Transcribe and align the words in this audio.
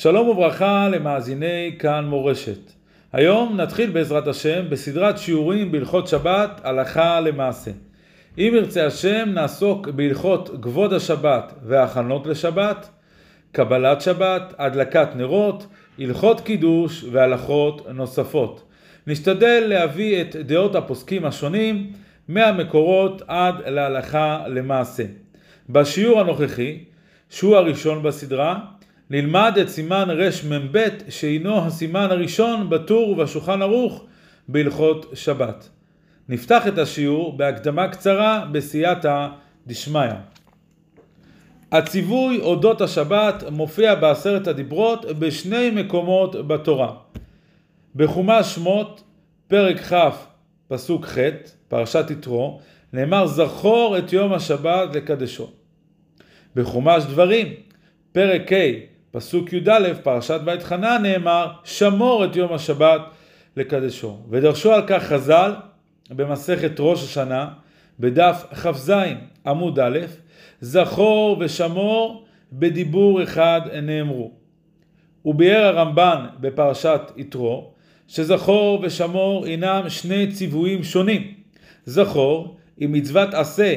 שלום 0.00 0.28
וברכה 0.28 0.88
למאזיני 0.88 1.76
כאן 1.78 2.04
מורשת. 2.04 2.72
היום 3.12 3.56
נתחיל 3.60 3.90
בעזרת 3.90 4.26
השם 4.26 4.70
בסדרת 4.70 5.18
שיעורים 5.18 5.72
בהלכות 5.72 6.08
שבת 6.08 6.60
הלכה 6.64 7.20
למעשה. 7.20 7.70
אם 8.38 8.52
ירצה 8.54 8.86
השם 8.86 9.28
נעסוק 9.34 9.88
בהלכות 9.88 10.50
כבוד 10.62 10.92
השבת 10.92 11.52
והכנות 11.62 12.26
לשבת, 12.26 12.88
קבלת 13.52 14.00
שבת, 14.00 14.54
הדלקת 14.58 15.08
נרות, 15.16 15.66
הלכות 15.98 16.40
קידוש 16.40 17.04
והלכות 17.12 17.86
נוספות. 17.94 18.62
נשתדל 19.06 19.64
להביא 19.66 20.20
את 20.20 20.36
דעות 20.36 20.74
הפוסקים 20.74 21.24
השונים 21.24 21.92
מהמקורות 22.28 23.22
עד 23.26 23.54
להלכה 23.66 24.44
למעשה. 24.48 25.04
בשיעור 25.68 26.20
הנוכחי, 26.20 26.84
שהוא 27.30 27.56
הראשון 27.56 28.02
בסדרה, 28.02 28.58
נלמד 29.10 29.58
את 29.60 29.68
סימן 29.68 30.08
רמ"ב 30.10 30.88
שהינו 31.08 31.66
הסימן 31.66 32.08
הראשון 32.10 32.70
בטור 32.70 33.10
ובשולחן 33.10 33.62
ערוך 33.62 34.04
בהלכות 34.48 35.06
שבת. 35.14 35.68
נפתח 36.28 36.66
את 36.66 36.78
השיעור 36.78 37.36
בהקדמה 37.36 37.88
קצרה 37.88 38.46
בסייעתא 38.52 39.28
דשמיא. 39.66 40.12
הציווי 41.72 42.40
אודות 42.40 42.80
השבת 42.80 43.44
מופיע 43.50 43.94
בעשרת 43.94 44.46
הדיברות 44.46 45.04
בשני 45.04 45.70
מקומות 45.70 46.48
בתורה. 46.48 46.92
בחומש 47.96 48.54
שמות, 48.54 49.02
פרק 49.48 49.80
כ', 49.80 49.94
פסוק 50.68 51.06
ח', 51.06 51.18
פרשת 51.68 52.10
יתרו, 52.10 52.60
נאמר 52.92 53.26
זכור 53.26 53.98
את 53.98 54.12
יום 54.12 54.32
השבת 54.32 54.94
לקדשו. 54.94 55.50
בחומש 56.56 57.04
דברים, 57.04 57.46
פרק 58.12 58.52
ה', 58.52 58.97
פסוק 59.10 59.52
י"א, 59.52 59.94
פרשת 60.02 60.40
בית 60.44 60.62
חנה, 60.62 60.98
נאמר 60.98 61.46
שמור 61.64 62.24
את 62.24 62.36
יום 62.36 62.52
השבת 62.52 63.00
לקדשו. 63.56 64.18
ודרשו 64.30 64.72
על 64.72 64.82
כך 64.86 65.02
חז"ל 65.02 65.54
במסכת 66.10 66.72
ראש 66.78 67.04
השנה, 67.04 67.48
בדף 68.00 68.44
כ"ז 68.52 68.92
עמוד 69.46 69.78
א', 69.78 69.98
זכור 70.60 71.36
ושמור 71.40 72.24
בדיבור 72.52 73.22
אחד 73.22 73.60
נאמרו. 73.82 74.32
וביאר 75.24 75.64
הרמב"ן 75.66 76.26
בפרשת 76.40 77.00
יתרו, 77.16 77.72
שזכור 78.08 78.80
ושמור 78.82 79.44
הינם 79.46 79.84
שני 79.88 80.32
ציוויים 80.32 80.84
שונים. 80.84 81.34
זכור 81.84 82.56
היא 82.76 82.88
מצוות 82.88 83.34
עשה 83.34 83.74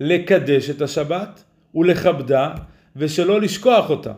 לקדש 0.00 0.70
את 0.70 0.82
השבת 0.82 1.44
ולכבדה 1.74 2.54
ושלא 2.96 3.40
לשכוח 3.40 3.90
אותה. 3.90 4.12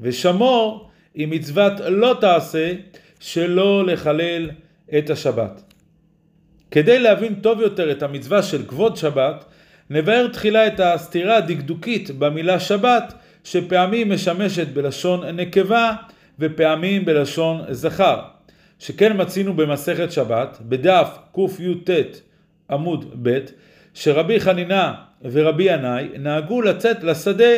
ושמור 0.00 0.90
היא 1.14 1.28
מצוות 1.28 1.72
לא 1.88 2.16
תעשה 2.20 2.72
שלא 3.20 3.86
לחלל 3.86 4.50
את 4.98 5.10
השבת. 5.10 5.62
כדי 6.70 6.98
להבין 6.98 7.34
טוב 7.34 7.60
יותר 7.60 7.90
את 7.90 8.02
המצווה 8.02 8.42
של 8.42 8.66
כבוד 8.66 8.96
שבת, 8.96 9.44
נבהר 9.90 10.28
תחילה 10.28 10.66
את 10.66 10.80
הסתירה 10.80 11.36
הדקדוקית 11.36 12.10
במילה 12.10 12.60
שבת, 12.60 13.14
שפעמים 13.44 14.12
משמשת 14.12 14.68
בלשון 14.68 15.24
נקבה 15.26 15.92
ופעמים 16.38 17.04
בלשון 17.04 17.60
זכר. 17.70 18.20
שכן 18.78 19.20
מצינו 19.20 19.54
במסכת 19.54 20.12
שבת, 20.12 20.58
בדף 20.62 21.18
קי"ט 21.34 21.90
עמוד 22.70 23.14
ב', 23.22 23.38
שרבי 23.94 24.40
חנינה 24.40 24.94
ורבי 25.22 25.64
ינאי 25.64 26.08
נהגו 26.18 26.62
לצאת 26.62 27.04
לשדה 27.04 27.54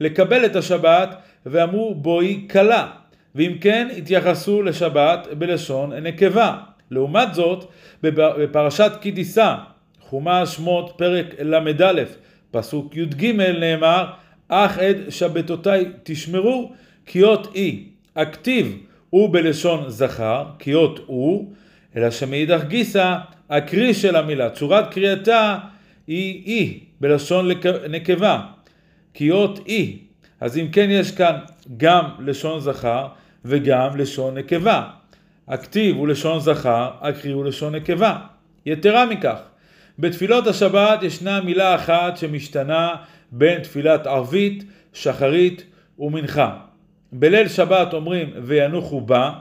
לקבל 0.00 0.44
את 0.44 0.56
השבת 0.56 1.16
ואמרו 1.46 1.94
בואי 1.94 2.46
כלה, 2.50 2.88
ואם 3.34 3.52
כן 3.60 3.88
התייחסו 3.98 4.62
לשבת 4.62 5.28
בלשון 5.38 5.92
נקבה. 5.92 6.58
לעומת 6.90 7.34
זאת, 7.34 7.70
בפרשת 8.02 8.92
כי 9.00 9.12
תישא, 9.12 9.54
חומש 10.00 10.48
שמות 10.48 10.92
פרק 10.96 11.26
ל"א, 11.40 12.02
פסוק 12.50 12.96
י"ג 12.96 13.26
נאמר, 13.60 14.06
אך 14.48 14.78
את 14.78 14.96
שבתותיי 15.08 15.84
תשמרו, 16.02 16.72
כי 17.06 17.22
אות 17.22 17.54
אי. 17.54 17.84
הכתיב 18.16 18.78
הוא 19.10 19.32
בלשון 19.32 19.84
זכר, 19.88 20.44
כי 20.58 20.74
אות 20.74 21.00
הוא, 21.06 21.52
אלא 21.96 22.10
שמאידך 22.10 22.64
גיסא, 22.64 23.16
הקריא 23.50 23.92
של 23.92 24.16
המילה, 24.16 24.50
צורת 24.50 24.92
קריאתה 24.94 25.58
היא 26.06 26.46
אי, 26.46 26.80
בלשון 27.00 27.48
נקבה, 27.88 28.40
כי 29.14 29.30
אות 29.30 29.60
אי. 29.66 29.98
אז 30.42 30.58
אם 30.58 30.68
כן 30.72 30.86
יש 30.90 31.10
כאן 31.10 31.38
גם 31.76 32.04
לשון 32.18 32.60
זכר 32.60 33.06
וגם 33.44 33.96
לשון 33.96 34.38
נקבה. 34.38 34.88
הכתיב 35.48 35.96
הוא 35.96 36.08
לשון 36.08 36.40
זכר, 36.40 36.90
הקריא 37.00 37.34
הוא 37.34 37.44
לשון 37.44 37.74
נקבה. 37.74 38.18
יתרה 38.66 39.06
מכך, 39.06 39.38
בתפילות 39.98 40.46
השבת 40.46 41.02
ישנה 41.02 41.40
מילה 41.40 41.74
אחת 41.74 42.16
שמשתנה 42.16 42.94
בין 43.32 43.60
תפילת 43.60 44.06
ערבית, 44.06 44.64
שחרית 44.92 45.64
ומנחה. 45.98 46.56
בליל 47.12 47.48
שבת 47.48 47.94
אומרים 47.94 48.30
וינוחו 48.42 49.00
בה 49.00 49.32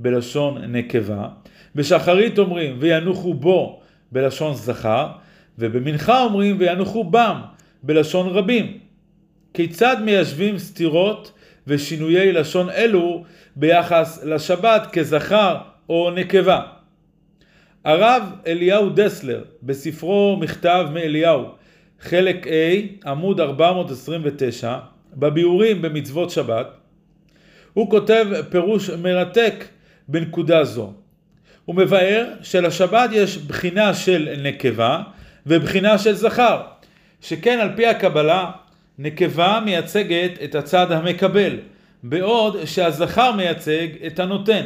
בלשון 0.00 0.64
נקבה, 0.64 1.28
בשחרית 1.74 2.38
אומרים 2.38 2.76
וינוחו 2.78 3.34
בו 3.34 3.80
בלשון 4.12 4.54
זכר, 4.54 5.06
ובמנחה 5.58 6.22
אומרים 6.22 6.56
וינוחו 6.58 7.04
בם 7.04 7.40
בלשון 7.82 8.28
רבים. 8.28 8.87
כיצד 9.54 9.96
מיישבים 10.04 10.58
סתירות 10.58 11.32
ושינויי 11.66 12.32
לשון 12.32 12.70
אלו 12.70 13.24
ביחס 13.56 14.24
לשבת 14.24 14.88
כזכר 14.92 15.56
או 15.88 16.10
נקבה? 16.10 16.62
הרב 17.84 18.22
אליהו 18.46 18.90
דסלר 18.90 19.44
בספרו 19.62 20.36
מכתב 20.40 20.86
מאליהו 20.92 21.44
חלק 22.00 22.46
A 22.46 23.08
עמוד 23.08 23.40
429 23.40 24.76
בביאורים 25.16 25.82
במצוות 25.82 26.30
שבת 26.30 26.66
הוא 27.72 27.90
כותב 27.90 28.26
פירוש 28.50 28.90
מרתק 28.90 29.64
בנקודה 30.08 30.64
זו. 30.64 30.92
הוא 31.64 31.76
מבאר 31.76 32.26
שלשבת 32.42 33.10
יש 33.12 33.38
בחינה 33.38 33.94
של 33.94 34.28
נקבה 34.42 35.02
ובחינה 35.46 35.98
של 35.98 36.14
זכר, 36.14 36.62
שכן 37.20 37.58
על 37.58 37.70
פי 37.76 37.86
הקבלה 37.86 38.50
נקבה 38.98 39.60
מייצגת 39.64 40.30
את 40.44 40.54
הצד 40.54 40.92
המקבל, 40.92 41.58
בעוד 42.02 42.64
שהזכר 42.64 43.32
מייצג 43.32 43.88
את 44.06 44.18
הנותן. 44.18 44.64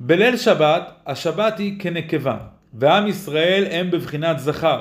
בליל 0.00 0.36
שבת, 0.36 0.92
השבת 1.06 1.58
היא 1.58 1.80
כנקבה, 1.80 2.36
ועם 2.74 3.06
ישראל 3.06 3.64
הם 3.70 3.90
בבחינת 3.90 4.38
זכר. 4.38 4.80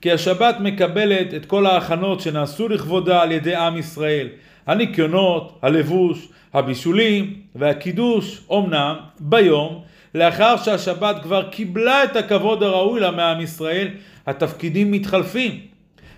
כי 0.00 0.12
השבת 0.12 0.56
מקבלת 0.60 1.34
את 1.34 1.46
כל 1.46 1.66
ההכנות 1.66 2.20
שנעשו 2.20 2.68
לכבודה 2.68 3.22
על 3.22 3.32
ידי 3.32 3.54
עם 3.54 3.78
ישראל, 3.78 4.28
הניקיונות, 4.66 5.58
הלבוש, 5.62 6.28
הבישולים 6.54 7.34
והקידוש, 7.54 8.40
אמנם 8.52 8.96
ביום, 9.20 9.82
לאחר 10.14 10.56
שהשבת 10.56 11.16
כבר 11.22 11.48
קיבלה 11.50 12.04
את 12.04 12.16
הכבוד 12.16 12.62
הראוי 12.62 13.00
לה 13.00 13.10
מעם 13.10 13.40
ישראל, 13.40 13.88
התפקידים 14.26 14.90
מתחלפים. 14.90 15.75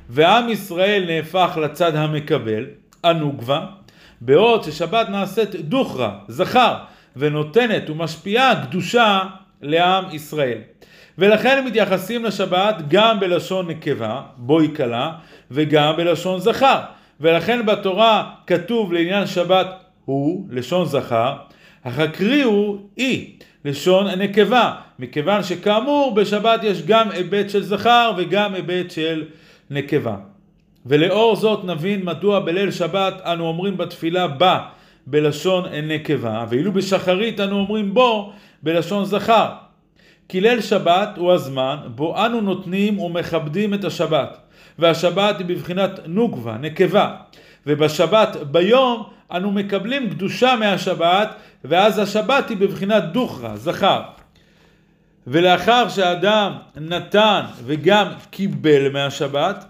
ועם 0.09 0.49
ישראל 0.49 1.05
נהפך 1.07 1.59
לצד 1.63 1.97
המקבל, 1.97 2.65
הנוגבה, 3.05 3.67
בעוד 4.21 4.63
ששבת 4.65 5.09
נעשית 5.09 5.55
דוכרה, 5.55 6.19
זכר, 6.29 6.75
ונותנת 7.17 7.91
ומשפיעה 7.91 8.67
קדושה 8.67 9.21
לעם 9.63 10.05
ישראל. 10.13 10.59
ולכן 11.19 11.65
מתייחסים 11.67 12.25
לשבת 12.25 12.75
גם 12.89 13.21
בלשון 13.21 13.71
נקבה, 13.71 14.23
בואי 14.37 14.69
כלה, 14.77 15.13
וגם 15.51 15.97
בלשון 15.97 16.41
זכר. 16.41 16.81
ולכן 17.21 17.67
בתורה 17.67 18.31
כתוב 18.47 18.93
לעניין 18.93 19.27
שבת 19.27 19.67
הוא, 20.05 20.47
לשון 20.51 20.87
זכר, 20.87 21.37
אך 21.83 21.99
הקריאו 21.99 22.79
אי, 22.99 23.33
לשון 23.65 24.07
נקבה, 24.07 24.75
מכיוון 24.99 25.43
שכאמור 25.43 26.15
בשבת 26.15 26.65
יש 26.65 26.83
גם 26.83 27.11
היבט 27.11 27.51
של 27.51 27.63
זכר 27.63 28.13
וגם 28.17 28.55
היבט 28.55 28.91
של 28.91 29.25
נקבה. 29.71 30.17
ולאור 30.87 31.37
זאת 31.37 31.65
נבין 31.65 32.05
מדוע 32.05 32.41
בליל 32.41 32.71
שבת 32.71 33.15
אנו 33.25 33.47
אומרים 33.47 33.77
בתפילה 33.77 34.27
בה 34.27 34.61
בלשון 35.07 35.65
נקבה, 35.83 36.45
ואילו 36.49 36.73
בשחרית 36.73 37.41
אנו 37.41 37.57
אומרים 37.59 37.95
בו 37.95 38.33
בלשון 38.63 39.05
זכר. 39.05 39.49
כי 40.29 40.41
ליל 40.41 40.61
שבת 40.61 41.09
הוא 41.17 41.33
הזמן 41.33 41.77
בו 41.95 42.27
אנו 42.27 42.41
נותנים 42.41 42.99
ומכבדים 42.99 43.75
את 43.75 43.85
השבת, 43.85 44.39
והשבת 44.79 45.39
היא 45.39 45.47
בבחינת 45.47 46.01
נוגבה, 46.07 46.57
נקבה, 46.61 47.17
ובשבת 47.67 48.37
ביום 48.37 49.03
אנו 49.33 49.51
מקבלים 49.51 50.11
קדושה 50.11 50.57
מהשבת, 50.61 51.35
ואז 51.65 51.99
השבת 51.99 52.49
היא 52.49 52.57
בבחינת 52.57 53.05
דוכרה, 53.13 53.57
זכר. 53.57 54.03
ולאחר 55.31 55.89
שאדם 55.89 56.53
נתן 56.77 57.41
וגם 57.65 58.07
קיבל 58.31 58.89
מהשבת, 58.93 59.65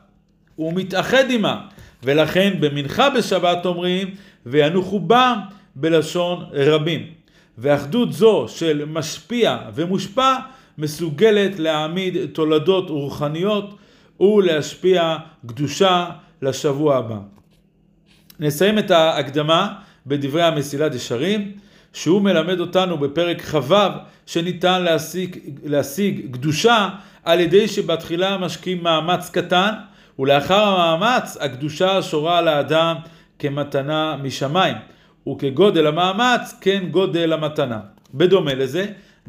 הוא 0.56 0.72
מתאחד 0.72 1.30
עימה. 1.30 1.66
ולכן 2.02 2.54
במנחה 2.60 3.10
בשבת 3.10 3.66
אומרים 3.66 4.14
וינוחו 4.46 5.00
בם 5.00 5.38
בלשון 5.76 6.44
רבים. 6.52 7.06
ואחדות 7.58 8.12
זו 8.12 8.46
של 8.48 8.84
משפיע 8.84 9.58
ומושפע 9.74 10.34
מסוגלת 10.78 11.58
להעמיד 11.58 12.16
תולדות 12.32 12.90
רוחניות 12.90 13.74
ולהשפיע 14.20 15.16
קדושה 15.46 16.06
לשבוע 16.42 16.96
הבא. 16.96 17.18
נסיים 18.40 18.78
את 18.78 18.90
ההקדמה 18.90 19.74
בדברי 20.06 20.42
המסילת 20.42 20.94
ישרים, 20.94 21.52
שהוא 21.92 22.22
מלמד 22.22 22.60
אותנו 22.60 22.98
בפרק 22.98 23.42
כ"ו 23.42 23.74
שניתן 24.26 24.82
להשיג, 24.82 25.38
להשיג 25.64 26.32
קדושה 26.32 26.88
על 27.24 27.40
ידי 27.40 27.68
שבתחילה 27.68 28.38
משקיעים 28.38 28.82
מאמץ 28.82 29.30
קטן 29.30 29.70
ולאחר 30.18 30.64
המאמץ 30.64 31.36
הקדושה 31.40 32.02
שורה 32.02 32.38
על 32.38 32.48
האדם 32.48 32.96
כמתנה 33.38 34.16
משמיים 34.22 34.76
וכגודל 35.28 35.86
המאמץ 35.86 36.54
כן 36.60 36.84
גודל 36.90 37.32
המתנה. 37.32 37.80
בדומה 38.14 38.54
לזה, 38.54 38.86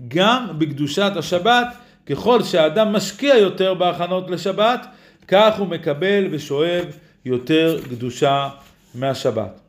גם 0.08 0.48
בקדושת 0.58 1.12
השבת, 1.16 1.68
ככל 2.06 2.44
שהאדם 2.44 2.94
משקיע 2.94 3.38
יותר 3.38 3.74
בהכנות 3.74 4.30
לשבת, 4.30 4.86
כך 5.28 5.60
הוא 5.60 5.68
מקבל 5.68 6.28
ושואב 6.32 6.86
יותר 7.26 7.80
קדושה 7.90 8.50
מהשבת. 8.96 9.69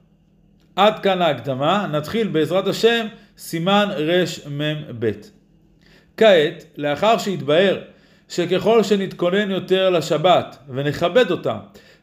עד 0.76 0.98
כאן 0.98 1.22
ההקדמה, 1.22 1.86
נתחיל 1.92 2.28
בעזרת 2.28 2.66
השם 2.66 3.06
סימן 3.38 3.88
רמ"ב. 3.98 5.10
כעת, 6.16 6.64
לאחר 6.76 7.18
שהתבהר 7.18 7.80
שככל 8.28 8.82
שנתכונן 8.82 9.50
יותר 9.50 9.90
לשבת 9.90 10.58
ונכבד 10.68 11.30
אותה, 11.30 11.58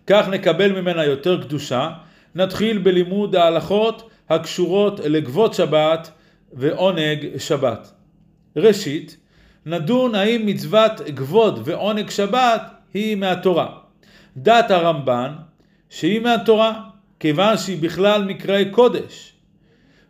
כך 0.07 0.27
נקבל 0.27 0.81
ממנה 0.81 1.05
יותר 1.05 1.41
קדושה, 1.41 1.89
נתחיל 2.35 2.77
בלימוד 2.77 3.35
ההלכות 3.35 4.09
הקשורות 4.29 4.99
לגבות 4.99 5.53
שבת 5.53 6.11
ועונג 6.53 7.37
שבת. 7.37 7.91
ראשית, 8.55 9.17
נדון 9.65 10.15
האם 10.15 10.45
מצוות 10.45 11.01
גבות 11.01 11.59
ועונג 11.63 12.09
שבת 12.09 12.61
היא 12.93 13.15
מהתורה. 13.15 13.67
דת 14.37 14.71
הרמב"ן 14.71 15.33
שהיא 15.89 16.19
מהתורה, 16.19 16.81
כיוון 17.19 17.57
שהיא 17.57 17.81
בכלל 17.81 18.23
מקראי 18.23 18.69
קודש. 18.71 19.33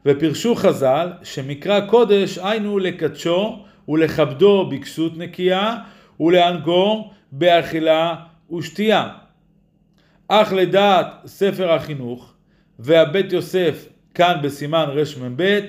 ופרשו 0.06 0.56
חז"ל 0.56 1.10
שמקרא 1.24 1.80
קודש 1.80 2.38
היינו 2.38 2.80
לקדשו 2.80 3.66
ולכבדו 3.90 4.70
בכסות 4.70 5.18
נקייה 5.18 5.78
ולענגו 6.20 7.12
באכילה 7.32 8.16
ושתייה. 8.58 9.10
אך 10.28 10.54
לדעת 10.54 11.08
ספר 11.26 11.72
החינוך 11.72 12.34
והבית 12.80 13.34
יוסף 13.34 13.88
כאן 14.14 14.36
בסימן 14.44 14.86
רמ"ב 14.90 15.60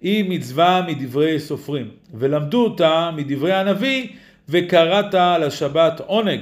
היא 0.00 0.24
מצווה 0.28 0.86
מדברי 0.88 1.40
סופרים 1.40 1.90
ולמדו 2.14 2.64
אותה 2.64 3.10
מדברי 3.16 3.52
הנביא 3.52 4.08
וקראת 4.48 5.14
לשבת 5.40 6.00
עונג 6.00 6.40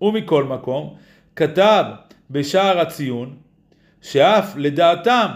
ומכל 0.00 0.44
מקום 0.44 0.94
כתב 1.36 1.84
בשער 2.30 2.80
הציון 2.80 3.36
שאף 4.04 4.54
לדעתם 4.56 5.26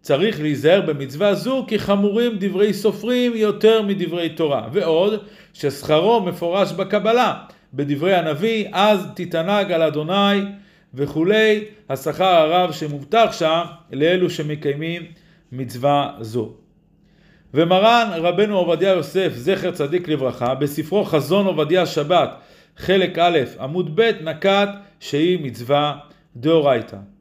צריך 0.00 0.40
להיזהר 0.40 0.80
במצווה 0.80 1.34
זו 1.34 1.64
כי 1.68 1.78
חמורים 1.78 2.32
דברי 2.38 2.72
סופרים 2.72 3.32
יותר 3.34 3.82
מדברי 3.82 4.28
תורה 4.28 4.68
ועוד 4.72 5.24
ששכרו 5.52 6.20
מפורש 6.20 6.72
בקבלה 6.72 7.34
בדברי 7.74 8.14
הנביא 8.14 8.68
אז 8.72 9.06
תתענג 9.14 9.72
על 9.72 9.82
אדוני 9.82 10.40
וכולי 10.94 11.64
השכר 11.88 12.24
הרב 12.24 12.72
שמובטח 12.72 13.28
שם 13.32 13.62
לאלו 13.92 14.30
שמקיימים 14.30 15.02
מצווה 15.52 16.12
זו. 16.20 16.52
ומרן 17.54 18.10
רבנו 18.14 18.58
עובדיה 18.58 18.90
יוסף 18.90 19.32
זכר 19.34 19.70
צדיק 19.70 20.08
לברכה 20.08 20.54
בספרו 20.54 21.04
חזון 21.04 21.46
עובדיה 21.46 21.86
שבת 21.86 22.30
חלק 22.76 23.18
א' 23.18 23.38
עמוד 23.60 24.00
ב' 24.00 24.10
נקט 24.22 24.68
שהיא 25.00 25.38
מצווה 25.42 25.96
דאורייתא. 26.36 27.15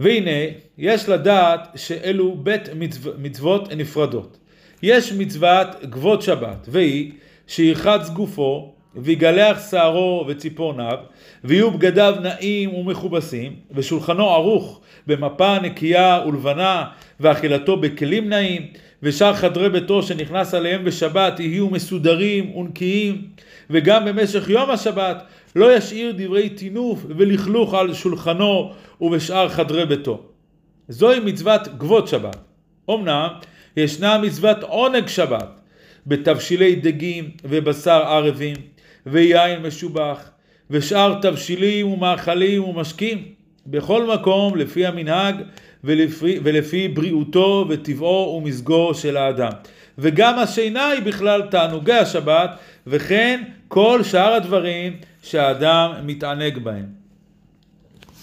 והנה, 0.00 0.52
יש 0.78 1.08
לדעת 1.08 1.68
שאלו 1.76 2.36
בית 2.36 2.68
מצו... 2.74 3.10
מצוות 3.18 3.72
נפרדות. 3.72 4.38
יש 4.82 5.12
מצוות 5.12 5.68
גבות 5.84 6.22
שבת, 6.22 6.66
והיא 6.68 7.12
שירחץ 7.46 8.10
גופו 8.10 8.74
ויגלח 8.96 9.70
שערו 9.70 10.24
וציפורניו, 10.28 10.98
ויהיו 11.44 11.70
בגדיו 11.70 12.14
נעים 12.22 12.74
ומכובסים, 12.74 13.56
ושולחנו 13.74 14.30
ערוך 14.30 14.80
במפה 15.06 15.58
נקייה 15.58 16.24
ולבנה, 16.26 16.84
ואכילתו 17.20 17.76
בכלים 17.76 18.28
נעים, 18.28 18.66
ושאר 19.02 19.34
חדרי 19.34 19.70
ביתו 19.70 20.02
שנכנס 20.02 20.54
עליהם 20.54 20.84
בשבת 20.84 21.40
יהיו 21.40 21.70
מסודרים 21.70 22.56
ונקיים, 22.56 23.22
וגם 23.70 24.04
במשך 24.04 24.48
יום 24.48 24.70
השבת 24.70 25.24
לא 25.56 25.76
ישאיר 25.76 26.14
דברי 26.16 26.48
טינוף 26.48 27.06
ולכלוך 27.08 27.74
על 27.74 27.94
שולחנו 27.94 28.72
ובשאר 29.00 29.48
חדרי 29.48 29.86
ביתו. 29.86 30.22
זוהי 30.88 31.20
מצוות 31.20 31.68
גבות 31.78 32.08
שבת. 32.08 32.36
אמנם 32.90 33.28
ישנה 33.76 34.18
מצוות 34.18 34.62
עונג 34.62 35.06
שבת 35.06 35.60
בתבשילי 36.06 36.74
דגים 36.74 37.30
ובשר 37.44 38.02
ערבים 38.02 38.56
ויין 39.06 39.62
משובח 39.62 40.30
ושאר 40.70 41.18
תבשילים 41.22 41.88
ומאכלים 41.88 42.64
ומשקים 42.64 43.24
בכל 43.66 44.06
מקום 44.14 44.56
לפי 44.56 44.86
המנהג 44.86 45.34
ולפי, 45.84 46.38
ולפי 46.42 46.88
בריאותו 46.88 47.66
וטבעו 47.68 48.36
ומזגו 48.38 48.94
של 48.94 49.16
האדם. 49.16 49.52
וגם 49.98 50.38
השינה 50.38 50.88
היא 50.88 51.02
בכלל 51.02 51.42
תענוגי 51.42 51.92
השבת 51.92 52.50
וכן 52.86 53.42
כל 53.68 54.00
שאר 54.02 54.32
הדברים 54.32 54.96
שהאדם 55.22 55.92
מתענג 56.02 56.58
בהם. 56.58 56.86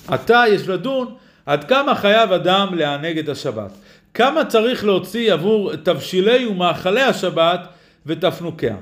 עתה 0.07 0.43
יש 0.49 0.67
לדון 0.67 1.13
עד 1.45 1.63
כמה 1.63 1.95
חייב 1.95 2.31
אדם 2.31 2.73
לענג 2.73 3.17
את 3.17 3.29
השבת. 3.29 3.71
כמה 4.13 4.45
צריך 4.45 4.85
להוציא 4.85 5.33
עבור 5.33 5.75
תבשילי 5.75 6.45
ומאכלי 6.45 7.01
השבת 7.01 7.67
ותפנוקיה. 8.05 8.75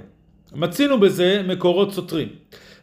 מצינו 0.55 0.99
בזה 0.99 1.41
מקורות 1.47 1.93
סותרים. 1.93 2.27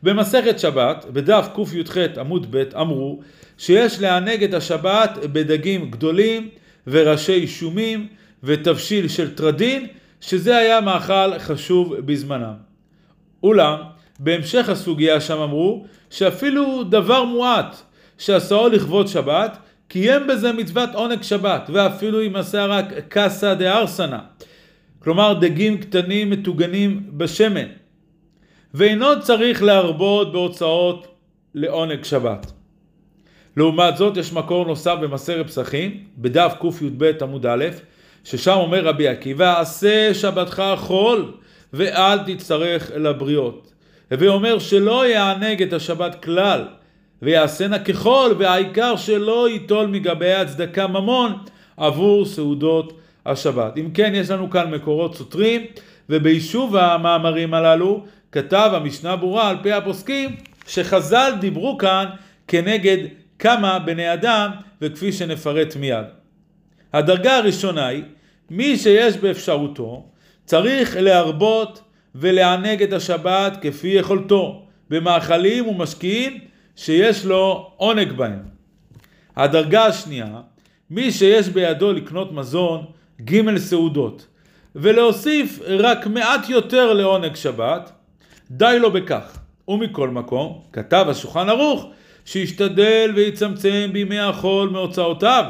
במסכת 0.02 0.58
שבת, 0.58 1.04
בדף 1.12 1.48
קי"ח 1.54 1.96
עמוד 2.19 2.46
ב', 2.50 2.64
אמרו 2.81 3.20
שיש 3.58 4.00
לענג 4.00 4.44
את 4.44 4.55
השבת 4.55 5.19
בדגים 5.32 5.91
גדולים 5.91 6.49
וראשי 6.87 7.47
שומים 7.47 8.06
ותבשיל 8.43 9.08
של 9.08 9.34
טרדין, 9.34 9.86
שזה 10.20 10.56
היה 10.56 10.81
מאכל 10.81 11.39
חשוב 11.39 11.94
בזמנם. 11.94 12.55
אולם, 13.43 13.79
בהמשך 14.19 14.69
הסוגיה 14.69 15.20
שם 15.20 15.39
אמרו 15.39 15.86
שאפילו 16.10 16.84
דבר 16.84 17.25
מועט 17.25 17.77
שעשאו 18.19 18.69
לכבוד 18.69 19.08
שבת, 19.08 19.58
קיים 19.89 20.27
בזה 20.27 20.53
מצוות 20.53 20.91
עונג 20.94 21.22
שבת, 21.22 21.70
ואפילו 21.72 22.27
אם 22.27 22.36
עשה 22.36 22.67
רק 22.67 22.86
קסא 23.08 23.55
דארסנא, 23.55 24.19
כלומר 24.98 25.32
דגים 25.32 25.81
קטנים 25.81 26.31
מטוגנים 26.31 27.03
בשמן, 27.13 27.67
ואינו 28.75 29.06
צריך 29.22 29.63
להרבות 29.63 30.32
בהוצאות 30.32 31.06
לעונג 31.55 32.05
שבת. 32.05 32.56
לעומת 33.56 33.96
זאת 33.96 34.17
יש 34.17 34.32
מקור 34.32 34.65
נוסף 34.65 34.94
במסרת 35.01 35.46
פסחים, 35.46 36.01
בדף 36.19 36.55
קי"ב 36.60 37.10
עמוד 37.22 37.46
א', 37.46 37.65
ששם 38.25 38.53
אומר 38.56 38.84
רבי 38.84 39.08
עקיבא, 39.08 39.60
עשה 39.60 40.15
שבתך 40.15 40.63
חול 40.77 41.32
ואל 41.72 42.19
תצטרך 42.19 42.91
לבריות. 42.94 43.72
הווי 44.10 44.29
אומר 44.29 44.58
שלא 44.58 45.06
יענג 45.06 45.63
את 45.63 45.72
השבת 45.72 46.25
כלל, 46.25 46.65
ויעשנה 47.22 47.79
כחול, 47.79 48.34
והעיקר 48.39 48.96
שלא 48.96 49.48
ייטול 49.48 49.86
מגבי 49.86 50.32
הצדקה 50.32 50.86
ממון 50.86 51.32
עבור 51.77 52.25
סעודות 52.25 52.93
השבת. 53.27 53.79
אם 53.79 53.91
כן, 53.94 54.13
יש 54.15 54.31
לנו 54.31 54.51
כאן 54.51 54.70
מקורות 54.70 55.15
סותרים, 55.15 55.63
וביישוב 56.10 56.77
המאמרים 56.77 57.55
הללו 57.55 58.05
כתב 58.32 58.70
המשנה 58.72 59.17
ברורה 59.17 59.48
על 59.48 59.56
פי 59.63 59.72
הפוסקים 59.72 60.36
שחז"ל 60.67 61.32
דיברו 61.41 61.79
כאן 61.79 62.06
כנגד 62.48 62.96
כמה 63.38 63.78
בני 63.78 64.12
אדם, 64.12 64.50
וכפי 64.81 65.12
שנפרט 65.12 65.76
מיד. 65.76 66.05
הדרגה 66.93 67.36
הראשונה 67.36 67.86
היא, 67.86 68.02
מי 68.50 68.76
שיש 68.76 69.16
באפשרותו 69.16 70.06
צריך 70.44 70.96
להרבות 70.96 71.82
ולענג 72.14 72.82
את 72.82 72.93
השבת 72.93 73.58
כפי 73.60 73.88
יכולתו, 73.88 74.62
במאכלים 74.90 75.69
ומשקיעים 75.69 76.38
שיש 76.76 77.24
לו 77.24 77.70
עונג 77.76 78.12
בהם. 78.12 78.43
הדרגה 79.36 79.86
השנייה, 79.86 80.40
מי 80.90 81.12
שיש 81.12 81.48
בידו 81.48 81.93
לקנות 81.93 82.32
מזון, 82.32 82.84
ג' 83.24 83.56
סעודות, 83.56 84.26
ולהוסיף 84.74 85.60
רק 85.66 86.06
מעט 86.06 86.48
יותר 86.48 86.93
לעונג 86.93 87.34
שבת, 87.34 87.93
די 88.50 88.76
לו 88.81 88.93
בכך. 88.93 89.38
ומכל 89.69 90.08
מקום, 90.10 90.60
כתב 90.72 91.06
השולחן 91.08 91.48
ערוך, 91.48 91.86
שישתדל 92.26 93.12
ויצמצם 93.14 93.90
בימי 93.92 94.18
החול 94.18 94.68
מהוצאותיו, 94.68 95.44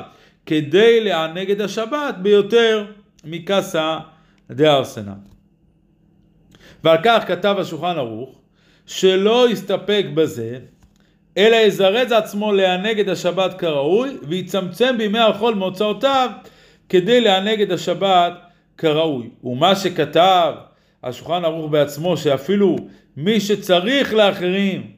כדי 0.47 1.04
לענג 1.04 1.50
את 1.50 1.61
השבת 1.61 2.14
ביותר 2.23 2.85
מקסא 3.25 3.99
דארסנא. 4.50 5.12
ועל 6.85 6.99
כך 7.04 7.25
כתב 7.26 7.56
השולחן 7.59 7.97
ערוך, 7.97 8.40
שלא 8.87 9.50
יסתפק 9.50 10.06
בזה, 10.14 10.59
אלא 11.38 11.56
יזרז 11.56 12.12
עצמו 12.12 12.52
לענג 12.52 13.00
את 13.00 13.09
השבת 13.09 13.59
כראוי, 13.59 14.16
ויצמצם 14.23 14.95
בימי 14.99 15.18
החול 15.18 15.54
מהוצאותיו 15.54 16.30
כדי 16.88 17.21
לענג 17.21 17.61
את 17.61 17.71
השבת 17.71 18.33
כראוי. 18.78 19.28
ומה 19.45 19.76
שכתב 19.76 20.54
השולחן 21.02 21.45
ערוך 21.45 21.71
בעצמו, 21.71 22.16
שאפילו 22.16 22.76
מי 23.16 23.40
שצריך 23.40 24.14
לאחרים 24.14 24.96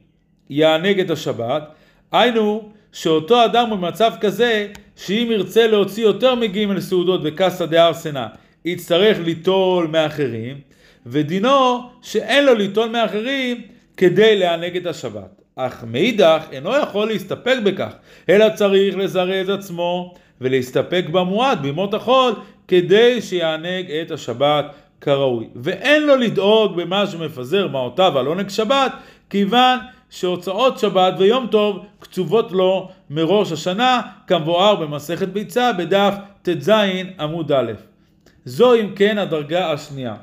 יענג 0.49 0.99
את 0.99 1.09
השבת, 1.09 1.63
היינו 2.11 2.69
שאותו 2.91 3.45
אדם 3.45 3.69
במצב 3.69 4.11
כזה, 4.21 4.67
שאם 4.95 5.27
ירצה 5.31 5.67
להוציא 5.67 6.03
יותר 6.03 6.35
מג' 6.35 6.79
סעודות 6.79 7.21
וקסא 7.23 7.65
דארסנא, 7.65 8.25
יצטרך 8.65 9.17
ליטול 9.25 9.87
מאחרים, 9.87 10.57
ודינו 11.05 11.81
שאין 12.01 12.45
לו 12.45 12.53
ליטול 12.53 12.89
מאחרים 12.89 13.61
כדי 13.97 14.39
לענג 14.39 14.77
את 14.77 14.85
השבת. 14.85 15.41
אך 15.55 15.83
מאידך 15.87 16.43
אינו 16.51 16.77
יכול 16.77 17.07
להסתפק 17.07 17.55
בכך, 17.63 17.93
אלא 18.29 18.45
צריך 18.55 18.97
לזרז 18.97 19.49
עצמו 19.49 20.13
ולהסתפק 20.41 21.05
במועט 21.11 21.57
בימות 21.57 21.93
החול 21.93 22.33
כדי 22.67 23.21
שיענג 23.21 23.91
את 23.91 24.11
השבת 24.11 24.65
כראוי. 25.01 25.47
ואין 25.55 26.07
לו 26.07 26.15
לדאוג 26.15 26.81
במה 26.81 27.07
שמפזר 27.07 27.67
מעותיו 27.67 28.19
על 28.19 28.25
עונג 28.25 28.49
שבת, 28.49 28.91
כיוון 29.29 29.79
שהוצאות 30.09 30.79
שבת 30.79 31.13
ויום 31.17 31.47
טוב 31.47 31.85
קצובות 31.99 32.51
לו 32.51 32.89
מראש 33.09 33.51
השנה, 33.51 34.01
כמבואר 34.27 34.75
במסכת 34.75 35.27
ביצה 35.27 35.73
בדף 35.73 36.13
ט"ז 36.41 36.71
עמוד 37.19 37.51
א'. 37.51 37.71
זו 38.45 38.75
אם 38.75 38.89
כן 38.95 39.17
הדרגה 39.17 39.71
השנייה. 39.71 40.15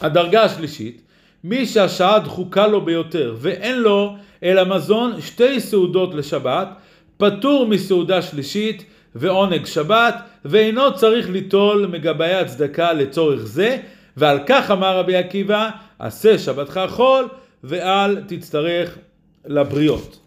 הדרגה 0.00 0.42
השלישית, 0.42 1.02
מי 1.44 1.66
שהשעה 1.66 2.18
דחוקה 2.18 2.66
לו 2.66 2.80
ביותר 2.80 3.34
ואין 3.38 3.78
לו 3.78 4.16
אלא 4.42 4.64
מזון 4.64 5.20
שתי 5.20 5.60
סעודות 5.60 6.14
לשבת, 6.14 6.68
פטור 7.16 7.66
מסעודה 7.66 8.22
שלישית 8.22 8.84
ועונג 9.14 9.66
שבת, 9.66 10.14
ואינו 10.44 10.94
צריך 10.94 11.30
ליטול 11.30 11.86
מגבאי 11.86 12.34
הצדקה 12.34 12.92
לצורך 12.92 13.40
זה, 13.40 13.76
ועל 14.16 14.38
כך 14.46 14.70
אמר 14.70 14.98
רבי 14.98 15.16
עקיבא, 15.16 15.70
עשה 15.98 16.38
שבתך 16.38 16.80
חול 16.88 17.28
ואל 17.64 18.22
תצטרך 18.26 18.98
לבריות. 19.46 20.20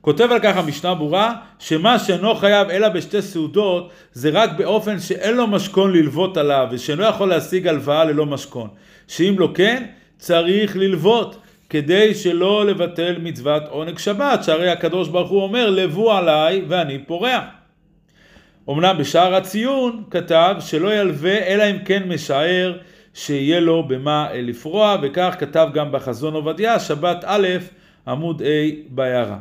כותב 0.00 0.28
על 0.32 0.38
כך 0.42 0.56
המשנה 0.56 0.94
ברורה, 0.94 1.34
שמה 1.58 1.98
שאינו 1.98 2.34
חייב 2.34 2.70
אלא 2.70 2.88
בשתי 2.88 3.22
סעודות, 3.22 3.90
זה 4.12 4.30
רק 4.30 4.50
באופן 4.58 4.98
שאין 4.98 5.36
לו 5.36 5.46
משכון 5.46 5.92
ללוות 5.92 6.36
עליו, 6.36 6.68
ושאינו 6.70 7.02
יכול 7.02 7.28
להשיג 7.28 7.66
הלוואה 7.66 8.04
ללא 8.04 8.26
משכון. 8.26 8.68
שאם 9.08 9.34
לא 9.38 9.48
כן, 9.54 9.84
צריך 10.18 10.76
ללוות, 10.76 11.36
כדי 11.70 12.14
שלא 12.14 12.66
לבטל 12.66 13.16
מצוות 13.22 13.62
עונג 13.68 13.98
שבת, 13.98 14.44
שהרי 14.44 14.70
הקדוש 14.70 15.08
ברוך 15.08 15.30
הוא 15.30 15.42
אומר, 15.42 15.70
לבו 15.70 16.12
עליי 16.12 16.64
ואני 16.68 16.98
פורע. 16.98 17.40
אמנם 18.70 18.96
בשער 18.98 19.34
הציון 19.34 20.02
כתב 20.10 20.56
שלא 20.60 20.94
ילווה 20.94 21.38
אלא 21.46 21.70
אם 21.70 21.76
כן 21.84 22.08
משער 22.08 22.78
שיהיה 23.14 23.60
לו 23.60 23.88
במה 23.88 24.28
לפרוע, 24.34 24.96
וכך 25.02 25.34
כתב 25.38 25.68
גם 25.74 25.92
בחזון 25.92 26.34
עובדיה, 26.34 26.80
שבת 26.80 27.24
א', 27.26 27.48
עמוד 28.08 28.42
A 28.42 28.44
בהערה. 28.88 29.38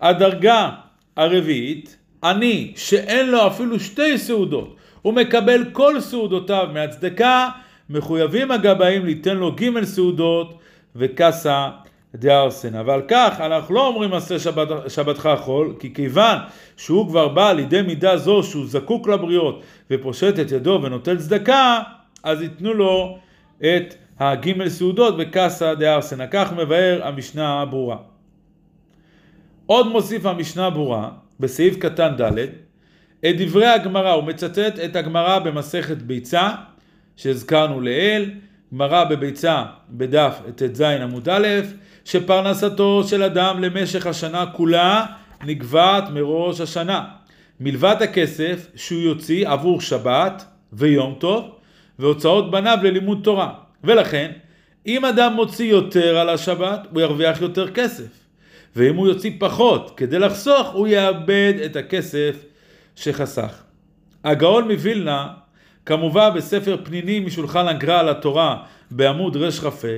הדרגה 0.00 0.70
הרביעית, 1.16 1.96
אני 2.22 2.72
שאין 2.76 3.30
לו 3.30 3.46
אפילו 3.46 3.80
שתי 3.80 4.18
סעודות, 4.18 4.76
הוא 5.02 5.12
מקבל 5.12 5.64
כל 5.72 6.00
סעודותיו 6.00 6.68
מהצדקה, 6.72 7.48
מחויבים 7.90 8.50
הגבאים 8.50 9.06
ליתן 9.06 9.36
לו 9.36 9.52
ג' 9.52 9.84
סעודות 9.84 10.58
וקסה 10.96 11.68
דארסנה. 12.14 12.82
ועל 12.86 13.02
כך 13.08 13.40
אנחנו 13.40 13.74
לא 13.74 13.86
אומרים 13.86 14.14
עשה 14.14 14.38
שבת, 14.38 14.68
שבתך 14.90 15.30
חול, 15.40 15.74
כי 15.78 15.94
כיוון 15.94 16.38
שהוא 16.76 17.08
כבר 17.08 17.28
בא 17.28 17.52
לידי 17.52 17.82
מידה 17.82 18.16
זו 18.16 18.42
שהוא 18.42 18.66
זקוק 18.66 19.08
לבריות 19.08 19.62
ופושט 19.90 20.38
את 20.40 20.52
ידו 20.52 20.80
ונוטל 20.82 21.16
צדקה, 21.16 21.82
אז 22.24 22.42
ייתנו 22.42 22.74
לו 22.74 23.18
את 23.58 23.94
הגימל 24.18 24.68
סעודות 24.68 25.14
וקסה 25.18 25.74
דארסנה. 25.74 26.26
כך 26.26 26.52
מבאר 26.52 27.00
המשנה 27.04 27.62
הברורה. 27.62 27.96
עוד 29.66 29.86
מוסיף 29.86 30.26
המשנה 30.26 30.66
הברורה, 30.66 31.08
בסעיף 31.40 31.76
קטן 31.76 32.12
ד', 32.20 32.38
את 33.26 33.36
דברי 33.38 33.66
הגמרא, 33.66 34.10
הוא 34.10 34.24
מצטט 34.24 34.78
את 34.84 34.96
הגמרא 34.96 35.38
במסכת 35.38 35.96
ביצה, 35.96 36.50
שהזכרנו 37.16 37.80
לעיל, 37.80 38.30
גמרא 38.74 39.04
בביצה 39.04 39.64
בדף 39.90 40.40
ט"ז 40.56 40.80
עמוד 40.80 41.28
א', 41.28 41.46
שפרנסתו 42.04 43.04
של 43.04 43.22
אדם 43.22 43.64
למשך 43.64 44.06
השנה 44.06 44.46
כולה 44.46 45.06
נגבעת 45.44 46.04
מראש 46.10 46.60
השנה. 46.60 47.04
מלבד 47.60 47.96
הכסף 48.00 48.66
שהוא 48.74 49.00
יוציא 49.00 49.48
עבור 49.48 49.80
שבת 49.80 50.44
ויום 50.72 51.14
טוב 51.18 51.54
והוצאות 51.98 52.50
בניו 52.50 52.78
ללימוד 52.82 53.20
תורה. 53.22 53.52
ולכן, 53.84 54.30
אם 54.86 55.04
אדם 55.04 55.32
מוציא 55.32 55.70
יותר 55.70 56.16
על 56.18 56.28
השבת, 56.28 56.86
הוא 56.90 57.00
ירוויח 57.00 57.40
יותר 57.40 57.70
כסף. 57.70 58.24
ואם 58.76 58.96
הוא 58.96 59.08
יוציא 59.08 59.30
פחות 59.38 59.92
כדי 59.96 60.18
לחסוך, 60.18 60.68
הוא 60.68 60.86
יאבד 60.86 61.54
את 61.64 61.76
הכסף 61.76 62.44
שחסך. 62.96 63.62
הגאון 64.24 64.70
מווילנה, 64.70 65.28
כמובן 65.86 66.30
בספר 66.34 66.76
פנינים 66.84 67.26
משולחן 67.26 67.68
הגר"א 67.68 67.98
על 67.98 68.08
התורה 68.08 68.56
בעמוד 68.90 69.36
רכ"ה, 69.36 69.88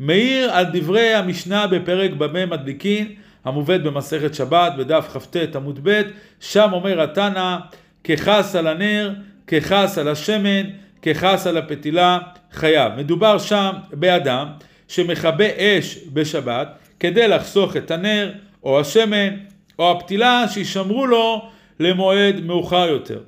מעיר 0.00 0.50
על 0.50 0.64
דברי 0.72 1.14
המשנה 1.14 1.66
בפרק 1.66 2.10
במה 2.10 2.46
מדליקין, 2.46 3.14
המובאת 3.44 3.82
במסכת 3.82 4.34
שבת 4.34 4.72
בדף 4.78 5.16
כ"ט 5.16 5.56
עמוד 5.56 5.80
ב', 5.82 6.02
שם 6.40 6.68
אומר 6.72 7.00
התנא, 7.00 7.56
ככס 8.04 8.56
על 8.56 8.66
הנר, 8.66 9.12
ככס 9.46 9.98
על 9.98 10.08
השמן, 10.08 10.62
ככס 11.02 11.46
על 11.46 11.56
הפתילה, 11.56 12.18
חייב. 12.52 12.92
מדובר 12.96 13.38
שם 13.38 13.72
באדם 13.92 14.48
שמכבה 14.88 15.44
אש 15.58 15.98
בשבת 16.12 16.68
כדי 17.00 17.28
לחסוך 17.28 17.76
את 17.76 17.90
הנר 17.90 18.32
או 18.62 18.80
השמן 18.80 19.36
או 19.78 19.90
הפתילה 19.90 20.48
שישמרו 20.48 21.06
לו 21.06 21.50
למועד 21.80 22.40
מאוחר 22.40 22.88
יותר. 22.88 23.20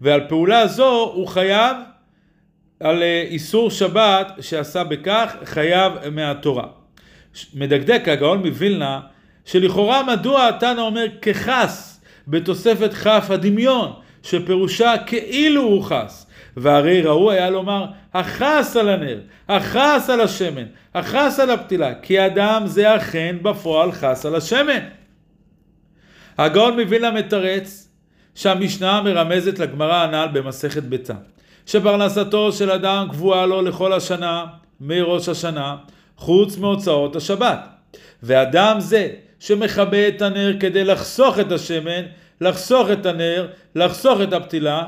ועל 0.00 0.20
פעולה 0.28 0.66
זו 0.66 1.12
הוא 1.14 1.28
חייב 1.28 1.76
על 2.80 3.02
אה, 3.02 3.24
איסור 3.30 3.70
שבת 3.70 4.32
שעשה 4.40 4.84
בכך 4.84 5.36
חייב 5.44 5.92
מהתורה. 6.12 6.66
מדקדק 7.54 8.08
הגאון 8.08 8.46
מווילנה 8.46 9.00
שלכאורה 9.44 10.02
מדוע 10.02 10.48
התנא 10.48 10.80
אומר 10.80 11.06
כחס 11.22 12.00
בתוספת 12.28 12.94
כף 12.94 13.26
הדמיון 13.30 13.92
שפירושה 14.22 14.94
כאילו 15.06 15.62
הוא 15.62 15.82
חס 15.82 16.26
והרי 16.56 17.02
ראוי 17.02 17.34
היה 17.34 17.50
לומר 17.50 17.84
החס 18.14 18.76
על 18.76 18.88
הנר, 18.88 19.20
החס 19.48 20.10
על 20.10 20.20
השמן, 20.20 20.64
החס 20.94 21.40
על 21.40 21.50
הפתילה 21.50 21.94
כי 21.94 22.26
אדם 22.26 22.62
זה 22.66 22.96
אכן 22.96 23.36
בפועל 23.42 23.92
חס 23.92 24.26
על 24.26 24.34
השמן. 24.34 24.80
הגאון 26.38 26.80
מווילנה 26.80 27.10
מתרץ 27.10 27.88
שהמשנה 28.34 29.02
מרמזת 29.02 29.58
לגמרא 29.58 29.94
הנ"ל 29.94 30.28
במסכת 30.32 30.82
ביצה. 30.82 31.14
שפרנסתו 31.66 32.52
של 32.52 32.70
אדם 32.70 33.06
קבועה 33.10 33.46
לו 33.46 33.62
לכל 33.62 33.92
השנה 33.92 34.44
מראש 34.80 35.28
השנה, 35.28 35.76
חוץ 36.16 36.58
מהוצאות 36.58 37.16
השבת. 37.16 37.58
ואדם 38.22 38.80
זה 38.80 39.08
שמכבה 39.40 40.08
את 40.08 40.22
הנר 40.22 40.56
כדי 40.60 40.84
לחסוך 40.84 41.38
את 41.38 41.52
השמן, 41.52 42.02
לחסוך 42.40 42.90
את 42.90 43.06
הנר, 43.06 43.46
לחסוך 43.74 44.20
את 44.20 44.32
הפתילה, 44.32 44.82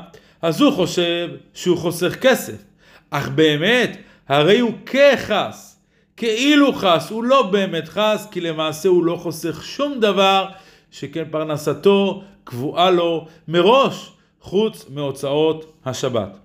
אז 0.45 0.61
הוא 0.61 0.73
חושב 0.73 1.29
שהוא 1.53 1.77
חוסך 1.77 2.15
כסף. 2.21 2.63
אך 3.09 3.29
באמת, 3.29 3.97
הרי 4.27 4.59
הוא 4.59 4.71
כחס, 4.85 5.79
כאילו 6.17 6.73
חס, 6.73 7.09
הוא 7.09 7.23
לא 7.23 7.41
באמת 7.51 7.87
חס, 7.87 8.27
כי 8.31 8.41
למעשה 8.41 8.89
הוא 8.89 9.03
לא 9.03 9.15
חוסך 9.15 9.63
שום 9.63 9.99
דבר, 9.99 10.45
שכן 10.91 11.23
פרנסתו 11.31 12.23
קבועה 12.43 12.91
לו 12.91 13.27
מראש, 13.47 14.11
חוץ 14.41 14.85
מהוצאות 14.89 15.73
השבת. 15.85 16.37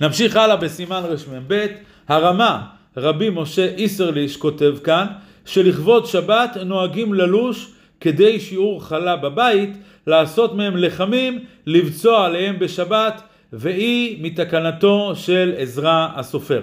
נמשיך 0.00 0.36
הלאה 0.36 0.56
בסימן 0.56 1.02
רמ"ב, 1.04 1.66
הרמה 2.08 2.66
רבי 2.96 3.30
משה 3.30 3.64
איסרליש 3.64 4.36
כותב 4.36 4.74
כאן 4.84 5.06
שלכבוד 5.44 6.06
שבת 6.06 6.56
נוהגים 6.56 7.14
ללוש 7.14 7.72
כדי 8.00 8.40
שיעור 8.40 8.84
חלה 8.84 9.16
בבית, 9.16 9.70
לעשות 10.06 10.54
מהם 10.54 10.76
לחמים, 10.76 11.44
לבצוע 11.66 12.26
עליהם 12.26 12.58
בשבת, 12.58 13.22
והיא 13.52 14.18
מתקנתו 14.20 15.12
של 15.16 15.54
עזרא 15.56 16.08
הסופר. 16.14 16.62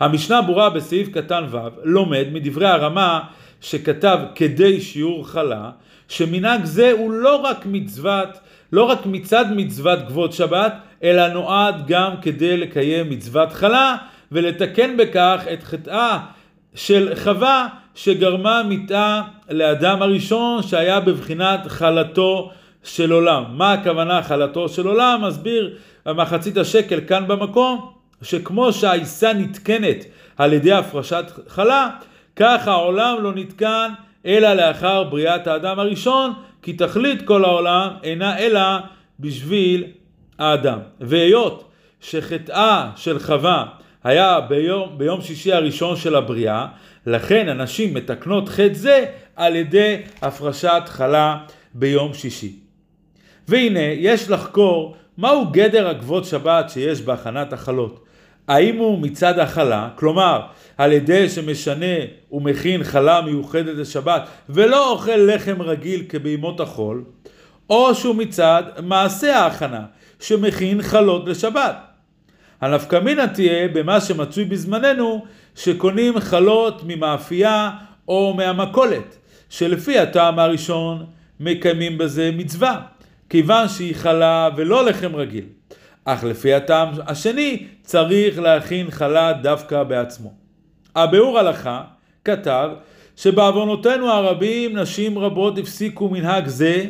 המשנה 0.00 0.42
ברורה 0.42 0.70
בסעיף 0.70 1.08
קטן 1.08 1.44
ו' 1.50 1.56
לומד 1.84 2.26
מדברי 2.32 2.66
הרמה 2.66 3.20
שכתב 3.60 4.18
כדי 4.34 4.80
שיעור 4.80 5.28
חלה, 5.28 5.70
שמנהג 6.08 6.64
זה 6.64 6.92
הוא 6.92 7.12
לא 7.12 7.36
רק 7.36 7.66
מצוות, 7.66 8.28
לא 8.72 8.82
רק 8.82 9.06
מצד 9.06 9.44
מצוות 9.56 9.98
כבוד 10.08 10.32
שבת, 10.32 10.74
אלא 11.02 11.28
נועד 11.28 11.86
גם 11.86 12.12
כדי 12.22 12.56
לקיים 12.56 13.10
מצוות 13.10 13.52
חלה 13.52 13.96
ולתקן 14.32 14.96
בכך 14.96 15.44
את 15.52 15.62
חטאה 15.62 16.18
של 16.74 17.12
חווה 17.14 17.68
שגרמה 17.96 18.62
מיתה 18.62 19.22
לאדם 19.50 20.02
הראשון 20.02 20.62
שהיה 20.62 21.00
בבחינת 21.00 21.60
חלתו 21.66 22.50
של 22.84 23.12
עולם. 23.12 23.44
מה 23.50 23.72
הכוונה 23.72 24.22
חלתו 24.22 24.68
של 24.68 24.86
עולם? 24.86 25.24
מסביר 25.28 25.74
המחצית 26.06 26.56
השקל 26.56 27.00
כאן 27.08 27.28
במקום, 27.28 27.90
שכמו 28.22 28.72
שהעיסה 28.72 29.32
נתקנת 29.32 30.04
על 30.36 30.52
ידי 30.52 30.72
הפרשת 30.72 31.24
חלה, 31.48 31.90
כך 32.36 32.68
העולם 32.68 33.16
לא 33.22 33.32
נתקן 33.34 33.88
אלא 34.26 34.54
לאחר 34.54 35.04
בריאת 35.04 35.46
האדם 35.46 35.78
הראשון, 35.78 36.32
כי 36.62 36.72
תכלית 36.72 37.22
כל 37.22 37.44
העולם 37.44 37.88
אינה 38.02 38.38
אלא 38.38 38.60
בשביל 39.20 39.84
האדם. 40.38 40.78
והיות 41.00 41.70
שחטאה 42.00 42.90
של 42.96 43.18
חווה 43.18 43.64
היה 44.04 44.40
ביום, 44.40 44.98
ביום 44.98 45.20
שישי 45.22 45.52
הראשון 45.52 45.96
של 45.96 46.14
הבריאה, 46.14 46.66
לכן 47.06 47.48
הנשים 47.48 47.94
מתקנות 47.94 48.48
חטא 48.48 48.74
זה 48.74 49.04
על 49.36 49.56
ידי 49.56 49.96
הפרשת 50.22 50.82
חלה 50.86 51.36
ביום 51.74 52.14
שישי. 52.14 52.56
והנה, 53.48 53.80
יש 53.80 54.30
לחקור 54.30 54.96
מהו 55.18 55.46
גדר 55.50 55.88
הכבוד 55.88 56.24
שבת 56.24 56.70
שיש 56.70 57.00
בהכנת 57.00 57.52
החלות. 57.52 58.04
האם 58.48 58.76
הוא 58.76 58.98
מצד 58.98 59.38
החלה, 59.38 59.88
כלומר 59.94 60.40
על 60.78 60.92
ידי 60.92 61.28
שמשנה 61.28 61.96
ומכין 62.32 62.84
חלה 62.84 63.20
מיוחדת 63.20 63.76
לשבת 63.76 64.22
ולא 64.48 64.90
אוכל 64.92 65.16
לחם 65.16 65.62
רגיל 65.62 66.04
כבימות 66.08 66.60
החול, 66.60 67.04
או 67.70 67.94
שהוא 67.94 68.14
מצד 68.14 68.62
מעשה 68.82 69.38
ההכנה 69.38 69.82
שמכין 70.20 70.82
חלות 70.82 71.28
לשבת. 71.28 71.76
הנפקא 72.60 73.00
מינה 73.00 73.26
תהיה 73.26 73.68
במה 73.68 74.00
שמצוי 74.00 74.44
בזמננו 74.44 75.24
שקונים 75.54 76.20
חלות 76.20 76.82
ממאפייה 76.86 77.70
או 78.08 78.34
מהמכולת, 78.36 79.16
שלפי 79.48 79.98
הטעם 79.98 80.38
הראשון 80.38 81.06
מקיימים 81.40 81.98
בזה 81.98 82.30
מצווה, 82.34 82.80
כיוון 83.30 83.68
שהיא 83.68 83.94
חלה 83.94 84.48
ולא 84.56 84.84
לחם 84.84 85.16
רגיל. 85.16 85.44
אך 86.04 86.24
לפי 86.24 86.54
הטעם 86.54 86.88
השני 87.06 87.66
צריך 87.82 88.38
להכין 88.38 88.90
חלה 88.90 89.32
דווקא 89.32 89.82
בעצמו. 89.82 90.34
הביאור 90.96 91.38
הלכה 91.38 91.82
כתב 92.24 92.70
שבעוונותינו 93.16 94.10
הרבים 94.10 94.78
נשים 94.78 95.18
רבות 95.18 95.58
הפסיקו 95.58 96.08
מנהג 96.08 96.46
זה 96.46 96.84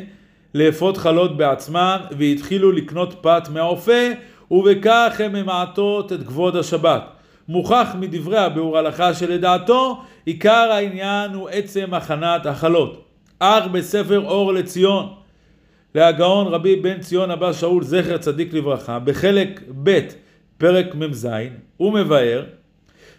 לאפות 0.55 0.97
חלות 0.97 1.37
בעצמן 1.37 1.97
והתחילו 2.17 2.71
לקנות 2.71 3.15
פת 3.21 3.47
מהאופה 3.53 4.01
ובכך 4.51 5.21
הן 5.23 5.35
ממעטות 5.35 6.13
את 6.13 6.23
כבוד 6.27 6.55
השבת. 6.55 7.03
מוכח 7.47 7.95
מדברי 7.99 8.37
הביאור 8.37 8.77
הלכה 8.77 9.13
שלדעתו 9.13 10.01
עיקר 10.25 10.69
העניין 10.71 11.33
הוא 11.33 11.49
עצם 11.49 11.93
הכנת 11.93 12.45
החלות. 12.45 13.03
אך 13.39 13.67
בספר 13.67 14.25
אור 14.25 14.53
לציון 14.53 15.13
להגאון 15.95 16.47
רבי 16.47 16.75
בן 16.75 16.99
ציון 16.99 17.31
אבא 17.31 17.53
שאול 17.53 17.83
זכר 17.83 18.17
צדיק 18.17 18.53
לברכה 18.53 18.99
בחלק 18.99 19.61
ב' 19.83 19.99
פרק 20.57 20.95
מ"ז 20.95 21.27
הוא 21.77 21.93
מבאר 21.93 22.43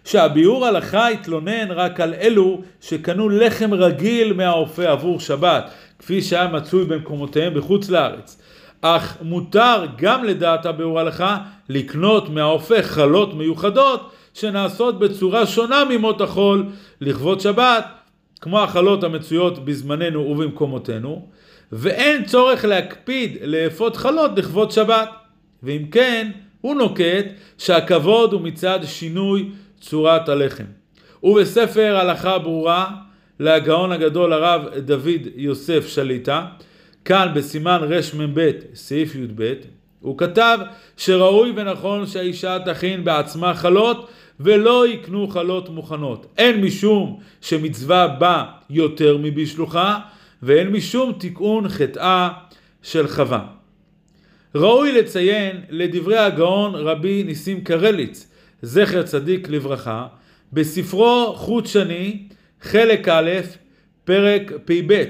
שהביאור 0.05 0.65
הלכה 0.65 1.07
התלונן 1.07 1.71
רק 1.71 1.99
על 1.99 2.13
אלו 2.13 2.61
שקנו 2.81 3.29
לחם 3.29 3.73
רגיל 3.73 4.33
מהאופה 4.33 4.87
עבור 4.89 5.19
שבת 5.19 5.71
כפי 5.99 6.21
שהיה 6.21 6.47
מצוי 6.47 6.85
במקומותיהם 6.85 7.53
בחוץ 7.53 7.89
לארץ 7.89 8.41
אך 8.81 9.17
מותר 9.21 9.85
גם 9.97 10.23
לדעת 10.23 10.65
הביאור 10.65 10.99
הלכה 10.99 11.37
לקנות 11.69 12.29
מהאופה 12.29 12.83
חלות 12.83 13.33
מיוחדות 13.33 14.11
שנעשות 14.33 14.99
בצורה 14.99 15.45
שונה 15.45 15.83
ממות 15.89 16.21
החול 16.21 16.65
לכבוד 17.01 17.39
שבת 17.39 17.85
כמו 18.41 18.59
החלות 18.59 19.03
המצויות 19.03 19.65
בזמננו 19.65 20.19
ובמקומותינו 20.19 21.27
ואין 21.71 22.25
צורך 22.25 22.65
להקפיד 22.65 23.37
לאפות 23.41 23.97
חלות 23.97 24.31
לכבוד 24.37 24.71
שבת. 24.71 25.09
ואם 25.63 25.85
כן, 25.91 26.31
הוא 26.61 26.75
נוקט 26.75 27.25
שהכבוד 27.57 28.33
הוא 28.33 28.41
מצד 28.41 28.79
שינוי 28.83 29.49
צורת 29.81 30.29
הלחם. 30.29 30.63
ובספר 31.23 31.97
הלכה 31.97 32.37
ברורה 32.37 32.91
להגאון 33.39 33.91
הגדול 33.91 34.33
הרב 34.33 34.61
דוד 34.77 35.27
יוסף 35.35 35.87
שליטה, 35.87 36.45
כאן 37.05 37.31
בסימן 37.35 37.81
רמ"ב 37.83 38.51
סעיף 38.73 39.15
י"ב, 39.15 39.53
הוא 39.99 40.17
כתב 40.17 40.57
שראוי 40.97 41.53
ונכון 41.55 42.07
שהאישה 42.07 42.57
תכין 42.65 43.03
בעצמה 43.03 43.53
חלות 43.53 44.09
ולא 44.39 44.87
יקנו 44.87 45.27
חלות 45.27 45.69
מוכנות. 45.69 46.25
אין 46.37 46.61
משום 46.61 47.19
שמצווה 47.41 48.07
בה 48.07 48.43
יותר 48.69 49.17
מבשלוחה, 49.17 49.99
ואין 50.43 50.67
משום 50.67 51.13
תיקון 51.19 51.69
חטאה 51.69 52.29
של 52.81 53.07
חווה. 53.07 53.45
ראוי 54.55 54.91
לציין 54.91 55.61
לדברי 55.69 56.17
הגאון 56.17 56.75
רבי 56.75 57.23
ניסים 57.23 57.63
קרליץ, 57.63 58.31
זכר 58.61 59.03
צדיק 59.03 59.49
לברכה, 59.49 60.07
בספרו 60.53 61.33
חוט 61.35 61.65
שני, 61.65 62.23
חלק 62.61 63.07
א', 63.07 63.31
פרק 64.03 64.51
פ"ב. 64.65 65.03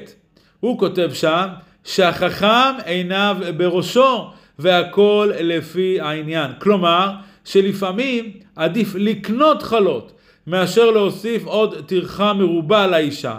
הוא 0.60 0.80
כותב 0.80 1.10
שם 1.14 1.48
שהחכם 1.84 2.76
עיניו 2.86 3.38
בראשו 3.58 4.32
והכל 4.60 5.32
לפי 5.40 6.00
העניין. 6.02 6.52
כלומר, 6.60 7.12
שלפעמים 7.46 8.32
עדיף 8.56 8.96
לקנות 8.96 9.64
חלות 9.64 10.12
מאשר 10.48 10.92
להוסיף 10.92 11.46
עוד 11.46 11.76
טרחה 11.86 12.34
מרובה 12.34 12.88
לאישה. 12.88 13.38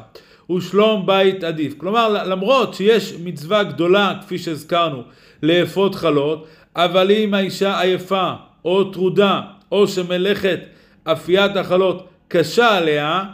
ושלום 0.57 1.07
בית 1.07 1.45
עדיף. 1.45 1.75
כלומר, 1.77 2.25
למרות 2.25 2.75
שיש 2.75 3.15
מצווה 3.25 3.63
גדולה, 3.63 4.15
כפי 4.21 4.39
שהזכרנו, 4.39 5.03
לאפות 5.43 5.95
חלות, 5.95 6.47
אבל 6.77 7.11
אם 7.11 7.35
האישה 7.35 7.81
עייפה, 7.81 8.33
או 8.65 8.85
טרודה, 8.85 9.41
או 9.73 9.89
שמלאכת 9.89 10.61
אפיית 11.05 11.57
החלות 11.57 12.09
קשה 12.29 12.77
עליה, 12.77 13.25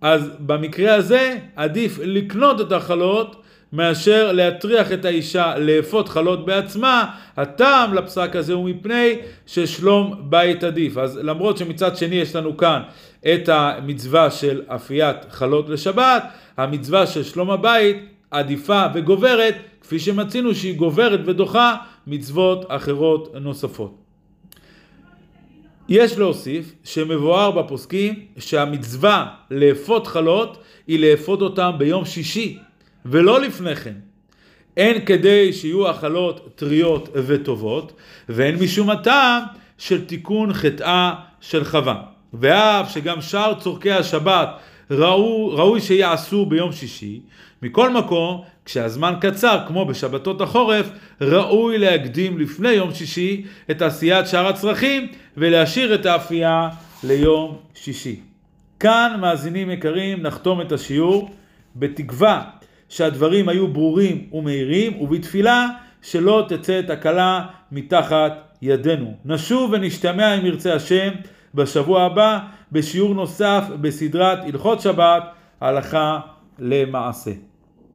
אז 0.00 0.30
במקרה 0.38 0.94
הזה 0.94 1.38
עדיף 1.56 1.98
לקנות 2.02 2.60
את 2.60 2.72
החלות 2.72 3.42
מאשר 3.74 4.32
להטריח 4.32 4.92
את 4.92 5.04
האישה 5.04 5.58
לאפות 5.58 6.08
חלות 6.08 6.46
בעצמה, 6.46 7.04
הטעם 7.36 7.94
לפסק 7.94 8.36
הזה 8.36 8.52
הוא 8.52 8.70
מפני 8.70 9.16
ששלום 9.46 10.14
בית 10.20 10.64
עדיף. 10.64 10.98
אז 10.98 11.18
למרות 11.22 11.58
שמצד 11.58 11.96
שני 11.96 12.14
יש 12.14 12.36
לנו 12.36 12.56
כאן 12.56 12.82
את 13.26 13.48
המצווה 13.48 14.30
של 14.30 14.62
אפיית 14.66 15.16
חלות 15.30 15.68
לשבת, 15.68 16.22
המצווה 16.56 17.06
של 17.06 17.22
שלום 17.22 17.50
הבית 17.50 17.96
עדיפה 18.30 18.84
וגוברת, 18.94 19.54
כפי 19.80 19.98
שמצינו 19.98 20.54
שהיא 20.54 20.76
גוברת 20.76 21.20
ודוחה 21.24 21.76
מצוות 22.06 22.64
אחרות 22.68 23.34
נוספות. 23.40 23.98
יש 25.88 26.18
להוסיף 26.18 26.74
שמבואר 26.84 27.50
בפוסקים 27.50 28.14
שהמצווה 28.38 29.26
לאפות 29.50 30.06
חלות 30.06 30.58
היא 30.86 30.98
לאפות 30.98 31.42
אותם 31.42 31.72
ביום 31.78 32.04
שישי 32.04 32.58
ולא 33.04 33.40
לפני 33.40 33.76
כן. 33.76 33.94
אין 34.76 35.04
כדי 35.04 35.52
שיהיו 35.52 35.88
החלות 35.88 36.50
טריות 36.54 37.08
וטובות, 37.14 37.92
ואין 38.28 38.56
משום 38.56 38.90
הטעם 38.90 39.42
של 39.78 40.04
תיקון 40.04 40.52
חטאה 40.52 41.14
של 41.40 41.64
חווה. 41.64 42.02
ואף 42.34 42.92
שגם 42.92 43.20
שאר 43.20 43.54
צורכי 43.54 43.92
השבת 43.92 44.48
ראו, 44.90 45.50
ראוי 45.50 45.80
שיעשו 45.80 46.46
ביום 46.46 46.72
שישי, 46.72 47.20
מכל 47.62 47.90
מקום, 47.90 48.42
כשהזמן 48.64 49.14
קצר, 49.20 49.58
כמו 49.68 49.86
בשבתות 49.86 50.40
החורף, 50.40 50.90
ראוי 51.20 51.78
להקדים 51.78 52.38
לפני 52.38 52.68
יום 52.68 52.94
שישי 52.94 53.44
את 53.70 53.82
עשיית 53.82 54.26
שאר 54.26 54.46
הצרכים 54.46 55.06
ולהשאיר 55.36 55.94
את 55.94 56.06
האפייה 56.06 56.68
ליום 57.04 57.56
שישי. 57.74 58.20
כאן, 58.80 59.16
מאזינים 59.20 59.70
יקרים, 59.70 60.22
נחתום 60.22 60.60
את 60.60 60.72
השיעור 60.72 61.30
בתקווה 61.76 62.42
שהדברים 62.88 63.48
היו 63.48 63.68
ברורים 63.68 64.28
ומהירים, 64.32 65.00
ובתפילה 65.00 65.68
שלא 66.02 66.46
תצא 66.48 66.80
תקלה 66.82 67.46
מתחת 67.72 68.32
ידינו. 68.62 69.14
נשוב 69.24 69.70
ונשתמע 69.72 70.34
אם 70.34 70.46
ירצה 70.46 70.74
השם 70.74 71.12
בשבוע 71.54 72.02
הבא 72.02 72.38
בשיעור 72.72 73.14
נוסף 73.14 73.64
בסדרת 73.80 74.38
הלכות 74.44 74.80
שבת 74.80 75.22
הלכה 75.60 76.20
למעשה. 76.58 77.30